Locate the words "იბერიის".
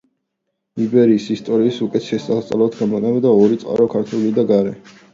0.85-1.27